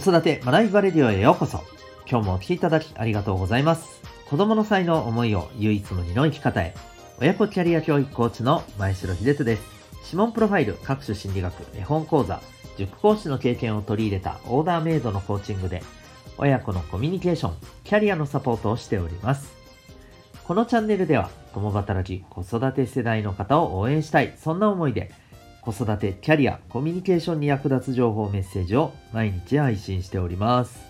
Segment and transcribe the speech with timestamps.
[0.00, 1.62] 子育て学びバレディオへようこそ。
[2.10, 4.00] 今日もお聴きいただきありがとうございます。
[4.30, 6.74] 子供の才能思いを唯一無二の生き方へ。
[7.20, 9.62] 親子キャリア教育コーチの前城秀人です。
[10.06, 12.40] 指紋プロファイル、各種心理学、絵本講座、
[12.78, 15.82] 塾講師の経験を取り入れたオーダーメイドのコーチングで、
[16.38, 17.54] 親子のコミュニケーション、
[17.84, 19.52] キャリアのサポートをしております。
[20.44, 25.10] このチャンネルでは、共働き、子育て世代の方を応援したい、そんな思いで、
[25.62, 30.80] 子育て、キャリア、コミュニケーションに役立つ情報メッセージを毎日配信しております。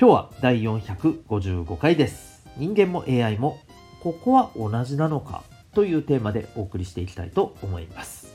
[0.00, 2.46] 今日は第455回です。
[2.56, 3.58] 人間も AI も
[4.02, 5.42] ここは同じなのか？
[5.72, 8.32] というテーマでお送りしていきたいと思います。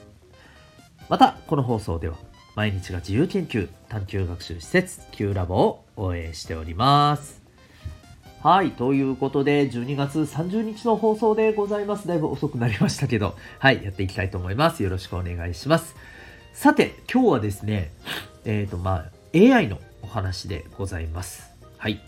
[1.07, 2.17] また、この放送では
[2.55, 7.38] 毎日が自由研究、探究学習施設 Q ラボを応援しております。
[8.41, 8.71] はい。
[8.71, 12.07] ということで、12月30日の放送でございます。
[12.07, 13.83] だいぶ遅くなりましたけど、はい。
[13.83, 14.81] やっていきたいと思います。
[14.81, 15.93] よろしくお願いします。
[16.53, 17.91] さて、今日はですね、
[18.45, 21.51] えっ、と、まあ、AI のお話でございます。
[21.77, 22.01] はい。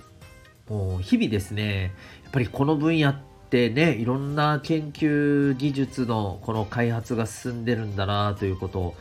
[0.70, 1.92] もう、日々ですね、
[2.24, 3.16] やっぱりこの分野っ
[3.50, 8.96] てね、いろんな研究技術のこの開発が進んでるんだなということを、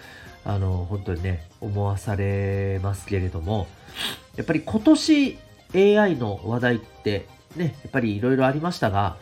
[0.45, 3.69] あの、本当にね、思わされますけれども、
[4.35, 5.39] やっぱり今年
[5.75, 7.27] AI の話題って
[7.57, 9.17] ね、やっぱりいろいろありましたが、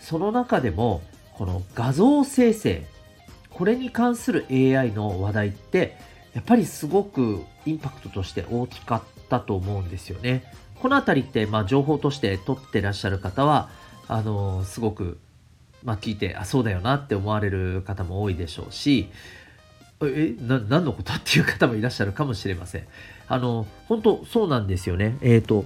[0.00, 1.02] その中でも、
[1.34, 2.86] この画像生成、
[3.50, 5.96] これに関する AI の話題って、
[6.34, 10.44] やっぱりすごくインパクトとして大きかったと思うんですよね。
[10.80, 13.70] このあたりって、まあ、情報として取ってらっしゃる方は、
[14.08, 15.18] あのすごく、
[15.82, 19.10] まあ、聞いて、あ、そうだよなって思われる方も多いでしょうし、
[20.02, 22.86] え、な、何のことっていう方もいらっしゃるかもしれません。
[23.28, 25.16] あの、本当そうなんですよね。
[25.20, 25.64] えっ、と、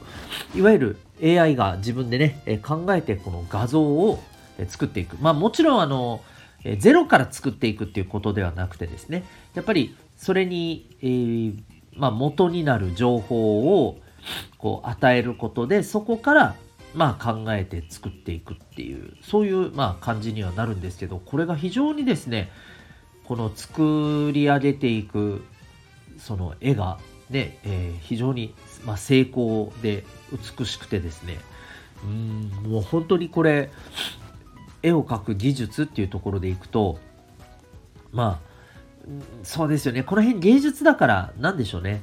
[0.54, 4.22] いわゆる AI が自分でね、え考えてこの画像を
[4.68, 5.16] 作っていく。
[5.20, 6.20] まあもちろんあの、
[6.64, 11.54] えゼロから作っていくっていうことではなくてですね、やっぱりそれに、えー
[11.98, 13.98] まあ元になる情報を
[14.56, 16.54] こう与えることで、そこから
[16.94, 22.50] まあ考えて作っていくっていう、そういうまあ感じにはなるんですけど、これが非常にですね、
[23.24, 25.44] この作り上げていく
[26.18, 26.98] その絵が
[27.30, 30.04] ね、えー非常に、まあ、精巧で
[30.58, 31.38] 美しくてですね。
[32.04, 33.70] うんもう本当にこれ
[34.82, 37.00] 絵を描く技術っていうところでいくと
[38.12, 38.48] まあ
[39.42, 40.02] そうですよね。
[40.02, 42.02] この辺芸術だからなんでしょうね。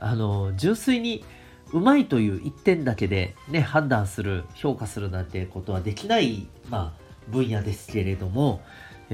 [0.00, 1.24] あの純粋に
[1.72, 8.60] うまいという一点だけでね判断する評価するなんてことはできない、まあ、分野ですけれども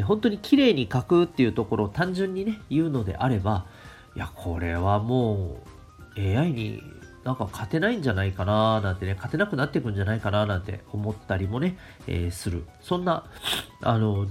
[0.04, 3.66] 本当に綺麗に描くっていうところを単純にね言うのであれば
[4.14, 5.56] いやこれはも
[6.16, 6.82] う AI に
[7.24, 12.64] なんか勝てないんじゃないかななんてね勝てなくなっていくんじゃないかななんて思ったりもね、えーする。
[12.80, 13.24] そんな
[13.80, 14.26] あの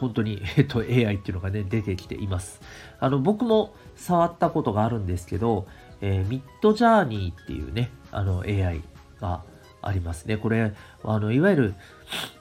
[0.00, 2.60] 本当に、 えっと、AI っていうのがね出てきています。
[2.98, 5.66] あの僕も触ったことがあるんですけど、
[6.00, 8.82] えーミッドジャーニーっていうねあの AI
[9.20, 9.42] が
[9.82, 10.36] ありますね。
[10.36, 10.72] これ
[11.04, 11.74] あのいわゆる、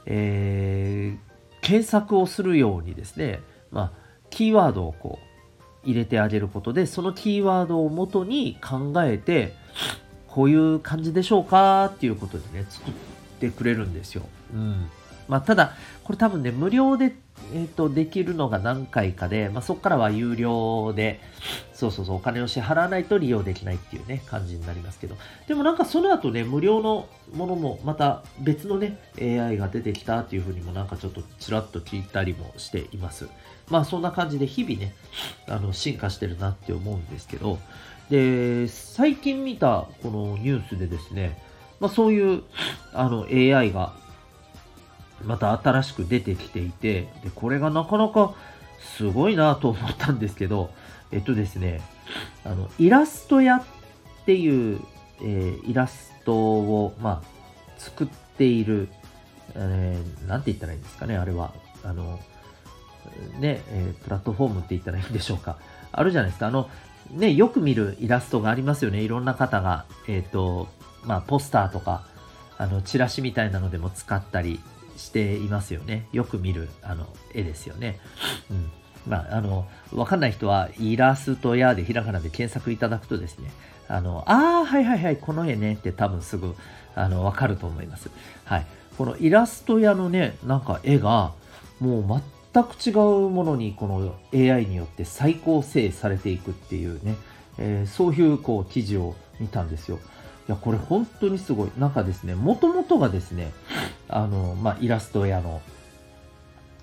[0.05, 1.29] えー
[1.61, 3.91] 検索をするようにですね、まあ、
[4.29, 5.28] キーワードをこう
[5.84, 9.56] 入れてあげることでそのキーワードを元に考えて
[10.28, 12.94] こういう感じでしょうかっていうことでね作っ
[13.40, 14.23] てくれるんですよ。
[14.53, 14.90] うん。
[15.28, 15.73] まあ、ただ
[16.03, 17.16] これ多分ね無料で、
[17.53, 21.19] えー、とできるのが何回かで、まあ、そこからは有料で
[21.72, 25.16] そうそうそうお金を支払わないと利用できないっていうね感じになりますけど。
[25.47, 33.29] でもなんかその後ね無料のものもまた別のね AI が出てきたっていうふうにもなんかちょっとちらっと聞いたりもしています
[33.69, 34.94] まあそんな感じで日々ね
[35.47, 37.59] あの進化してるなって思うんですけど
[38.09, 41.41] で最近見たこのニュースでですね、
[41.79, 42.44] まあ、そういう
[42.94, 43.94] あの AI が
[45.24, 48.34] また新しく出てきていてでこれがなかなか
[48.97, 50.72] すごいなと思ったんですけど
[51.12, 51.81] えっとですね
[52.44, 53.63] あのイラスト屋っ
[54.25, 54.81] ていう、
[55.22, 57.28] えーイラストを、まあ、
[57.78, 58.90] 作っている、
[59.56, 61.53] えーなんて言ったらいいんですかねあれは。
[61.84, 62.19] あの
[63.40, 65.58] ね、えープラットフォームって言ったらいいんでしょうか。
[65.91, 66.47] あるじゃないですか。
[66.47, 66.70] あの
[67.11, 69.02] ねよく見るイラストがありますよね。
[69.02, 69.85] いろんな方が。
[70.08, 70.67] えっ、と
[71.03, 72.03] まあポスターとか
[72.58, 74.59] あのチラシみたいなのでも使ったり
[74.97, 76.08] していますよね。
[76.11, 78.00] よく見るあの絵ですよね。
[78.52, 78.72] うん。
[79.08, 83.52] まあ、あの、わかんない人は、イラストやでひらがなで検索いただくとですね、
[83.88, 86.55] あの、ああ、はいはいはい、この絵ねって多分すぐ、
[86.96, 88.12] あの、わかると思います。
[88.44, 88.67] はい。
[88.97, 91.32] このイラスト屋のね、なんか絵が、
[91.79, 92.03] もう
[92.53, 97.16] 全く違うものに、この AI によって再構成されていくっていうね、
[97.57, 99.99] えーそういう、こう、記事を見たんですよ。
[100.47, 101.72] いや、これ本当にすごい。
[101.78, 103.51] なんかですね、もともとがですね、
[104.07, 105.61] あの、まあ、イラスト屋の、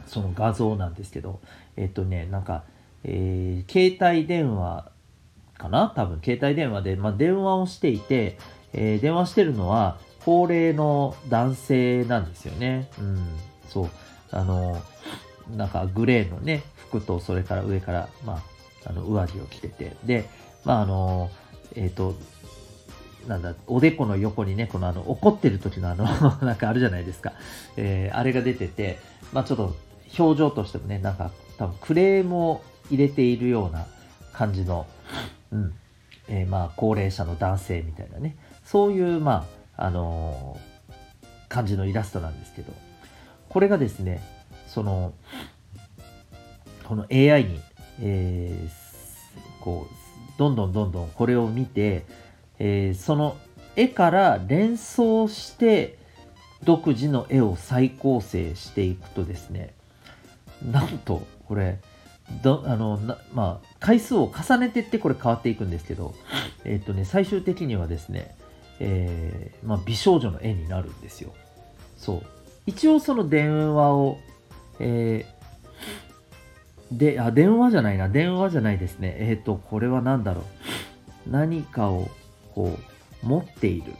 [0.06, 1.40] その画像なんですけど、
[1.76, 2.62] えっとね、なんか、
[3.02, 4.90] えー携帯電話
[5.58, 5.92] かな？
[5.94, 8.38] 多分携帯電話で、まあ、電話をしていて、
[8.72, 12.88] えー、電話してるのは高齢の男性なんですよね。
[12.98, 13.26] うん、
[13.68, 13.90] そう。
[14.30, 14.82] あの、
[15.54, 18.42] なんかグレーのね、服とそれから上から、ま
[18.84, 20.28] あ、あの上着を着てて、で、
[20.64, 21.30] まああの、
[21.74, 22.14] えっ、ー、と、
[23.26, 26.04] なんだ、おでこの横にね、このあの、怒ってる時のあの
[26.42, 27.32] なんかあるじゃないですか。
[27.76, 28.98] えー、あれが出てて、
[29.32, 29.76] まあちょっと
[30.18, 33.86] 表情としてもね、なんか多分クレームを入れているような
[34.32, 34.86] 感じの、
[35.50, 35.74] うん、
[36.28, 39.46] えー、まあ高齢者の男性みたいなね、そういう、ま
[39.76, 42.72] あ、あのー、感じのイラストなんですけど、
[43.48, 44.20] これがですね、
[44.66, 45.14] その、
[46.84, 47.60] この AI に、
[48.00, 52.04] えー、こう、どんどんどんどんこれを見て、
[52.58, 53.36] えー、その
[53.74, 55.98] 絵から連想して
[56.64, 59.74] 独自の絵を再構成していくとですね
[60.64, 61.78] なんとこれ
[62.42, 62.98] どあの
[63.34, 66.12] まあ、回数を重ねていってこれ変わっていくんですけど、
[66.64, 68.34] えっ、とね、最終的にはですね、
[68.80, 71.32] えー、まあ、美少女の絵になるんですよ。
[71.96, 72.22] そう。
[72.66, 74.18] 一応その電話を、
[74.78, 79.16] えー、で、あ、電話じゃないな、電話じゃないですね。
[79.18, 81.30] えっ、ー、と、これは何だろう。
[81.30, 82.08] 何かを
[82.54, 82.78] こ
[83.24, 83.92] う持っている、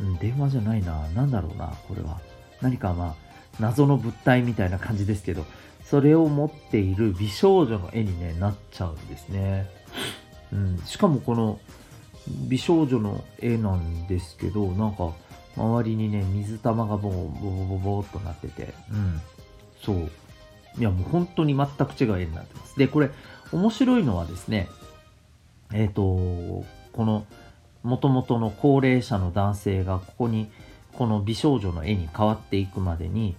[0.00, 1.08] うん、電話じゃないな。
[1.14, 2.20] 何だろうなこれは。
[2.60, 3.14] 何かまあ
[3.58, 5.44] 謎の物体みたいな感じですけど。
[5.90, 9.68] それを持っている美少女の絵に、ね、なっちゃうんですね、
[10.52, 11.58] うん、しかもこの
[12.48, 15.12] 美少女の絵なんですけどなんか
[15.56, 18.72] 周りにね水玉がボーボボボボーっとなってて。
[18.92, 19.20] うん。
[19.82, 20.10] そう。
[20.78, 22.78] いやもう本当に全く違う絵になってます。
[22.78, 23.10] でこれ
[23.52, 24.68] 面白いのはですね
[25.72, 27.26] えっ、ー、とこの
[27.82, 30.50] もともとの高齢者の男性がここに
[30.92, 33.36] この美少女の絵に変わっていくまでに、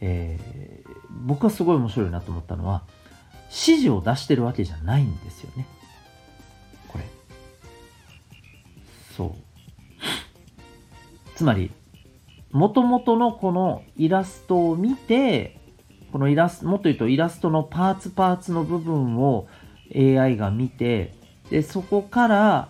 [0.00, 0.88] えー、
[1.26, 2.82] 僕はすごい面白いなと思ったのは
[3.44, 5.66] 指示を出してるわけじゃないんですよね。
[6.88, 7.04] これ。
[9.16, 9.34] そう。
[11.36, 11.70] つまり
[12.54, 15.58] もともとのこのイラストを見て
[16.12, 19.48] このイラストもっと言うとイラストのパーツパーツの部分を
[19.92, 21.12] AI が見て
[21.50, 22.68] でそこから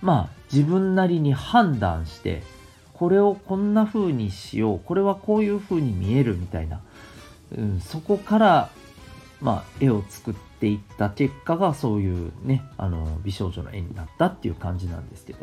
[0.00, 2.42] まあ自分なりに判断して
[2.94, 6.80] これをこんな風にしようこれはこういう風に見えるみたいな、
[7.54, 8.70] うん、そこから
[9.42, 15.40] まあ絵を作っていった結果がそういうねあの美少女の絵になったっていう感じなんですけど。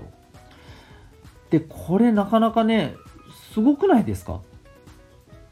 [1.49, 2.95] でこれなかなかね
[3.53, 4.41] すごくないですか？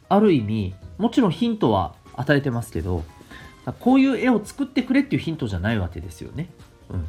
[0.10, 3.04] ある意味もちろんヒントは与えてますけど
[3.80, 6.50] こういう絵を作ってくれっていうヒントじゃないわけですよね。
[6.90, 7.08] うん、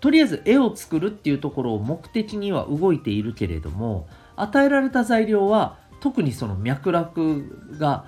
[0.00, 8.06] とりあえず絵を作るっていうところを目的には動いているけれども与えられた材料は特にその脈絡が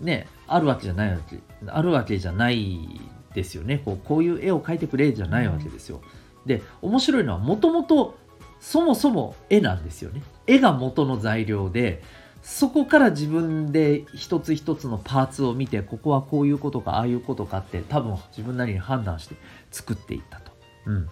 [0.00, 3.00] ねあるわけじゃないわけあるわけじゃない
[3.34, 6.02] ですよねこうこういう絵を描いてくれじゃないわけですよ。
[6.44, 8.18] で面白いのはもともと
[8.64, 10.22] そもそも絵なんですよね。
[10.46, 12.02] 絵が元の材料で
[12.42, 19.36] そこから自分で一つ一つのパーツを見てここはこういうことかああいうことかって多分自分なりに判断して
[19.70, 20.52] 作っていったと。
[20.86, 21.08] うん。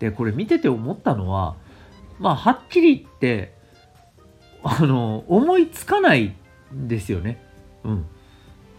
[0.00, 1.54] で、これ見てて思ったのは、
[2.18, 3.54] まあ、はっきり言って、
[4.64, 6.34] あの、思いつかない
[6.74, 7.40] んですよね。
[7.84, 8.06] うん。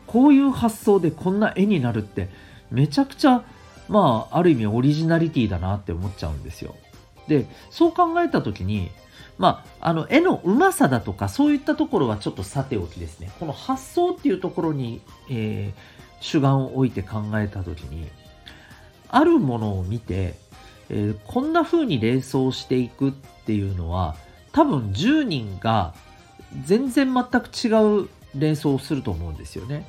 [0.08, 2.28] こういう発想でこんな絵になるって、
[2.70, 3.46] めちゃくちゃ、
[3.88, 6.76] まあ、ある意味オリジナリティだなって思っちゃうんですよ。
[7.30, 8.92] で、そう考えた時に、
[9.38, 13.32] まあ、あの、絵のうまさだとか、そういったところはちょっとさておきですね。
[13.40, 15.80] この発想っていうところに、えー、
[16.20, 18.10] 主眼を置いて考えた時に、
[19.08, 20.36] あるものを見て、
[20.90, 23.12] えー、こんな風に連想していくっ
[23.46, 24.16] ていうのは
[24.52, 25.94] 多分10人が
[26.66, 29.88] 全然全く違う連想をすると思うんですよね。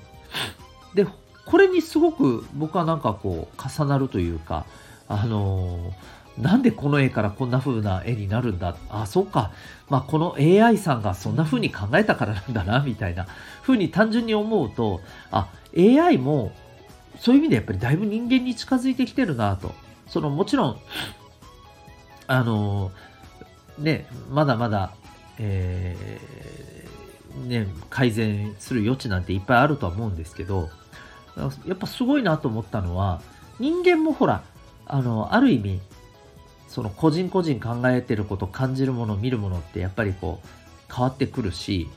[0.94, 1.06] で
[1.46, 4.66] これにすごく僕はなんかこう重なるというか
[5.08, 5.92] あのー、
[6.38, 8.76] なんでこの絵からこんな風な絵になるんだ？
[8.88, 9.52] あそうか、
[9.88, 13.26] まあ、この AI さんがそんな風に考えたからなんだなみたいな。
[13.62, 16.52] 風に単純に思うとあ AI も
[17.18, 19.74] そういう意味でやっぱりだいぶ人間に近づいてきてるなと。
[20.08, 20.76] そのもちろん、
[22.26, 22.90] あの、
[23.78, 24.92] ね、まだまだ、
[25.38, 30.68] えー、ね、改善する余地なんていっぱいあるとは思うんですけど、
[31.66, 33.22] やっぱすごいなと思ったのは、
[33.60, 34.42] 人間もほら、
[34.86, 35.80] あの、ある意味、
[36.70, 41.90] その個人個人考えてること、感じるもの、見るものってやっぱりこう変わってくるし、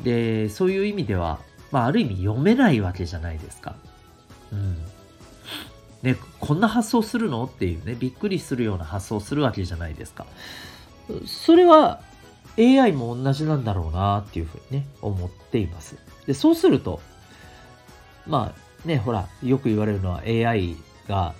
[0.00, 1.40] で、そういう意味では、
[1.72, 3.74] まあある意味読めないわけじゃないですか。
[4.52, 4.78] うん。
[6.02, 7.44] ね、こんな発想するの？
[7.44, 10.24] っていうね、びっくりするような発想するわけじゃないですか。
[11.26, 12.00] それは
[12.58, 15.96] AI も同じなんだろうなっていうふうにね、思っています。
[16.26, 17.00] で、そうすると、
[18.28, 20.76] まあね、ほら、よく言われるのは AI
[21.08, 21.34] が、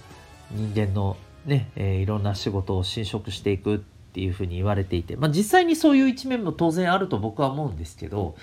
[0.50, 8.36] 人間のね、えー、いろんな仕事を侵食していくっていうふうに言われていて、まあ、実際にそういう一面も当然あると僕は思うんですけど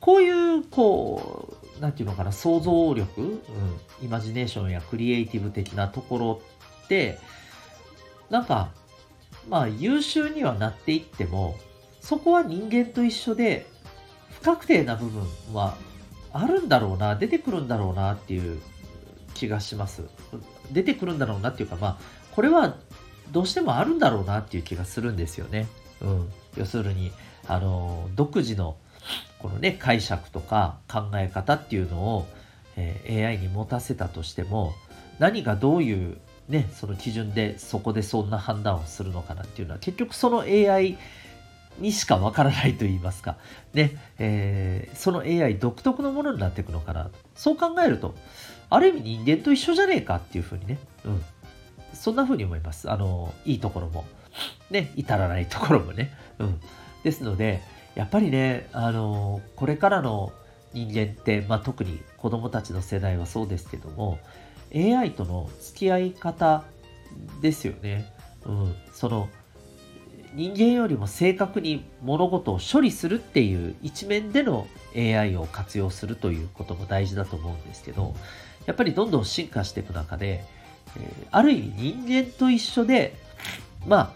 [0.00, 3.40] こういうこう何て言うのかな想像力、うん、
[4.02, 6.42] イマジネーションやクリエイティブ的なところ
[6.84, 7.18] って
[8.30, 8.70] なんか
[9.48, 11.56] まあ優秀にはなっていっても
[12.00, 13.66] そこは人間と一緒で
[14.30, 15.76] 不確定な部分は
[16.32, 18.60] あるんだろうな出てくるんだろうなっていう
[19.38, 20.02] 気がします
[20.72, 21.96] 出てくるんだろうなっていうかまあ
[22.32, 22.76] これは
[23.30, 25.66] どうしてもあるんだろうなっていう気がするんですよね。
[26.00, 27.12] うん、要するに
[27.46, 28.76] あの独自の
[29.38, 32.26] このね解釈とか考え方っていうのを、
[32.76, 34.72] えー、AI に持たせたとしても
[35.18, 36.18] 何がどういう
[36.48, 40.96] ねその基準でそこでそんな判断をするのかなっていうのは結局その AI
[41.80, 43.36] にしかわからないと言いますか、
[43.72, 48.14] ねえー、その AI 独特のものになっていくのかなそう考えると
[48.70, 51.22] ある意味人間と一緒じゃねえかっていうふうにね、うん、
[51.94, 52.90] そんな風に思います。
[52.90, 54.04] あの、いいところも、
[54.70, 56.12] ね、至らないところもね。
[56.38, 56.60] うん。
[57.02, 57.62] ですので、
[57.94, 60.32] やっぱりね、あの、これからの
[60.72, 64.18] 人間って、まあ、特に子供たちの世代はそうですけども、
[64.74, 66.64] AI との付き合い方
[67.40, 68.12] ですよね。
[68.44, 68.74] うん。
[68.92, 69.28] その、
[70.34, 74.66] 人間よりも正確に物事を処理するっていう一面での
[74.96, 78.14] AI を活用するということも大事だと思うんですけど、
[78.66, 80.44] やっぱりどんどん進化していく中で、
[80.98, 83.14] えある意味人間と一緒で、
[83.86, 84.12] まあ、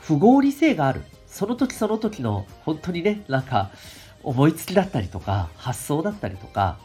[0.00, 1.02] 不合理性がある。
[1.26, 3.70] その時その時の本当にね、なんか
[4.22, 6.78] 思いつきだったりとか、発想だったりとか、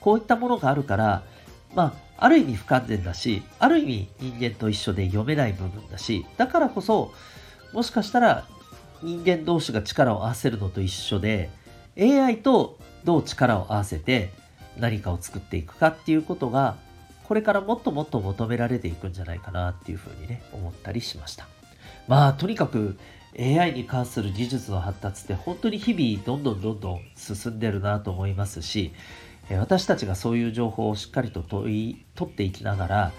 [0.00, 1.22] こういったものがあるから、
[1.74, 7.12] まあ、ある意味不完全だし、ある意味人間と一緒で読めない部分だし、だからこそ、
[7.72, 8.46] もしかしたら
[9.02, 11.50] 人間同士が力を合わせるのと一緒で、
[11.98, 14.30] AI とどう力を合わせて
[14.78, 16.76] 何かを作っていくかっていうことが
[17.24, 21.46] これからもっともっと求められていくんじゃないかなっていうふうにね、思ったりしました。
[22.08, 22.98] まあ、とにかく
[23.38, 28.92] AI に関する技術の発達って本当に日々どんどんどんどん進んでるなと思いますし、
[29.58, 33.12] 私たちがそういう情報をしっかりと取り取っていきながら、や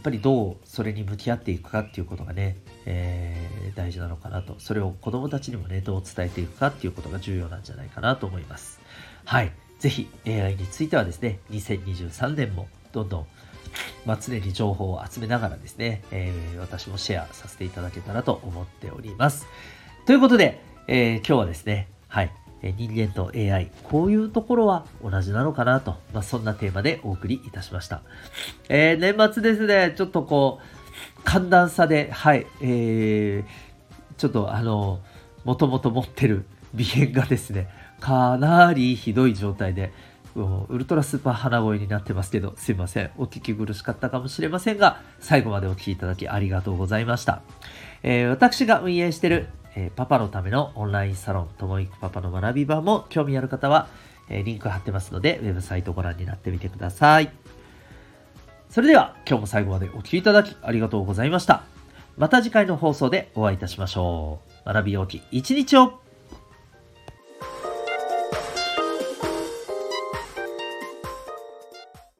[0.00, 4.54] っぱりどうそれに向き合っていくかっていうことがね、えー、大事なのかなと。
[4.58, 8.80] それを子供たちにもね、どう伝えていくかっていうことが重要なんじゃないかなと思います。
[9.24, 9.52] はい。
[9.78, 13.26] ぜひ AI についてはですね、2023年もどんどん
[14.04, 19.46] まあ、常に情報を集めながらですね、えー、私もシェアさせていただけたらと思っております。
[20.06, 22.32] ということで、えー、今日はですね、はい、
[22.70, 28.02] 人間と AI、こういうところは同じなのかなと、まあ、そんなテーマでお送りいたしました。
[28.68, 35.00] えー、年末ですね、ちょっとこう、寒暖差で、はい、えー、ちょっとあの、
[35.44, 36.44] もともと持ってる
[36.76, 37.68] 鼻炎がですね、
[38.00, 39.92] かなりひどい状態で、
[40.34, 43.10] ウルトラスーパー鼻声になってますけど、すいません。
[43.18, 47.42] お聞き苦しかったかもしれませんが、最後までお聞きいただきありがとうございました。
[48.02, 53.88] えー、私が運営してる、えー、パパのためのオンラインサロン、ともいくパパの学び場も興味ある方は、
[54.28, 57.30] えー、リンク貼ってますので、ウェブサイトご覧になってみてください。
[58.68, 61.62] それでは、今日も最後までお聴きいただきありがとうございました。
[62.16, 64.72] また次回の放送でお会いいたしましょう。
[64.72, 66.01] 学びようき一日を